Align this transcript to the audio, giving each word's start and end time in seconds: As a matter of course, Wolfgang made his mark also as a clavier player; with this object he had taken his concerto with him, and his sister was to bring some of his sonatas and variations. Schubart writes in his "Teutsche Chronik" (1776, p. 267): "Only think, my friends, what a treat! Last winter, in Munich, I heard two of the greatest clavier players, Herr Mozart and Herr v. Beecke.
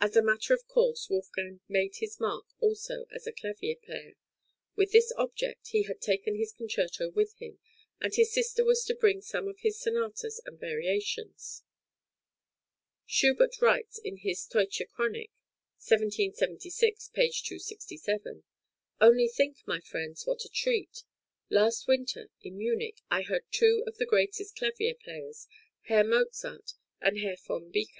As 0.00 0.14
a 0.14 0.22
matter 0.22 0.54
of 0.54 0.64
course, 0.68 1.10
Wolfgang 1.10 1.58
made 1.68 1.96
his 1.96 2.20
mark 2.20 2.46
also 2.60 3.06
as 3.12 3.26
a 3.26 3.32
clavier 3.32 3.74
player; 3.74 4.14
with 4.76 4.92
this 4.92 5.12
object 5.16 5.70
he 5.70 5.82
had 5.82 6.00
taken 6.00 6.36
his 6.36 6.52
concerto 6.52 7.10
with 7.10 7.34
him, 7.42 7.58
and 8.00 8.14
his 8.14 8.32
sister 8.32 8.64
was 8.64 8.84
to 8.84 8.94
bring 8.94 9.20
some 9.20 9.48
of 9.48 9.58
his 9.58 9.76
sonatas 9.80 10.40
and 10.46 10.60
variations. 10.60 11.64
Schubart 13.06 13.60
writes 13.60 13.98
in 13.98 14.18
his 14.18 14.46
"Teutsche 14.46 14.86
Chronik" 14.92 15.32
(1776, 15.84 17.08
p. 17.08 17.32
267): 17.32 18.44
"Only 19.00 19.26
think, 19.26 19.66
my 19.66 19.80
friends, 19.80 20.28
what 20.28 20.44
a 20.44 20.48
treat! 20.48 21.02
Last 21.50 21.88
winter, 21.88 22.30
in 22.40 22.56
Munich, 22.56 23.00
I 23.10 23.22
heard 23.22 23.42
two 23.50 23.82
of 23.88 23.96
the 23.96 24.06
greatest 24.06 24.54
clavier 24.54 24.94
players, 24.94 25.48
Herr 25.88 26.04
Mozart 26.04 26.74
and 27.00 27.18
Herr 27.18 27.34
v. 27.34 27.58
Beecke. 27.72 27.94